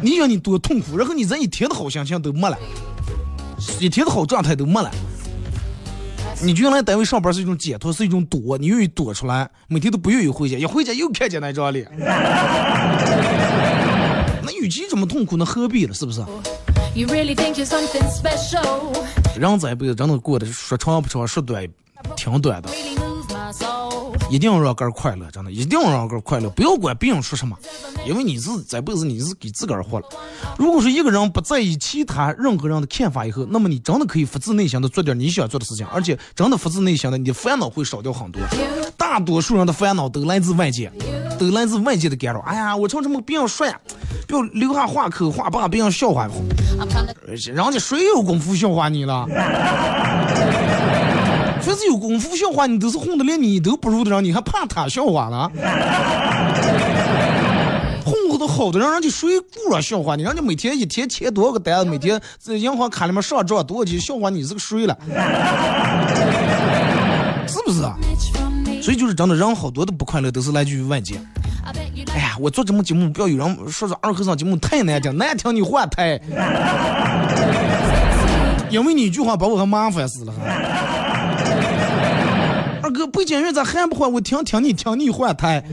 [0.01, 2.57] 你想你多痛苦，然后你这一天的好心情都没了，
[3.79, 4.89] 一天的好状态都没了。
[6.43, 11.89] 你原来单位上班是一种解脱，是一种躲，你愿意躲出来，每天都不愿意回家，一回家又看见那张脸，
[14.43, 15.93] 那与其这么痛苦，那何必呢？
[15.93, 16.21] 是不是？
[19.39, 21.67] 人这一辈子真的过得说长不长，说短
[22.15, 22.69] 挺短的。
[24.30, 27.57] 一定要让个儿快乐，真的，一定要让个儿快乐，不要管别人说什么，
[28.05, 30.05] 因为你是这辈子你是给自个儿活了。
[30.57, 38.41] 如果说一个人不在意其他任何人的看法以后，那么你真的可以发自内心的做点你想做的事情，而且真的发自内心的，你的烦恼会少掉很多。
[38.97, 40.91] 大多数人的烦恼都来自外界，
[41.39, 42.41] 都来自外界的干扰。
[42.41, 43.80] 哎呀，我穿这么别人说呀，
[44.28, 46.28] 不要留下话口话把别人笑话，
[47.25, 49.25] 人家谁有功夫笑话你了？
[51.68, 55.51] 凡是有功夫笑话，你都是混的连你都不如的人，你还怕他笑话了？
[58.05, 60.24] 混的好的人，人家谁顾了笑话你？
[60.24, 64.97] 人家每天一天签多少个单子，每天在银行卡里面上账多少钱，笑话你是个谁了？
[67.45, 67.97] 是不是啊？
[68.82, 71.20] 所以就是真的，人好多的不快乐都是来自于外界。
[72.13, 76.18] 哎呀，我做这么节目，不要有人说说二和尚节目太难听，难听你换台。
[78.70, 80.34] 因为你一句话把我还麻烦死了。
[82.97, 84.11] 二哥，北京人咋还不换？
[84.11, 85.63] 我听听你，听你换台。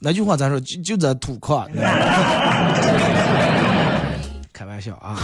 [0.00, 0.58] 那句话咋说？
[0.58, 1.68] 就就在土矿。
[4.52, 5.16] 开玩笑啊！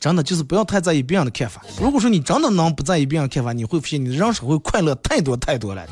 [0.00, 1.60] 真的就是不要太在意别人的看法。
[1.80, 5.86] 如果说你真的能不在意别人看法，你会发现你的人生会快乐太多太多了。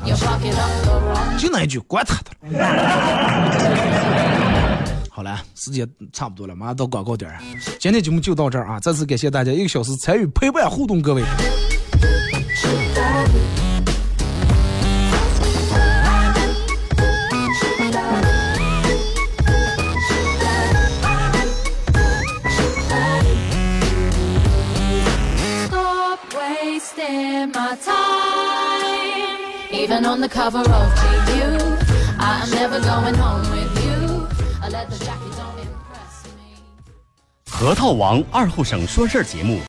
[1.37, 2.31] 就那一句，管他的。
[5.19, 7.29] 好了，时间差不多了，马上到广告点，
[7.77, 11.21] 今天节目就到这儿啊，再次感谢大家一个小时参与陪伴互动，各位。
[25.67, 27.99] stop wasting my time
[29.73, 30.65] even on the cover of
[31.27, 31.57] GU,
[32.19, 33.58] i am never going home with。
[37.49, 39.59] 核桃王二后省说事儿节目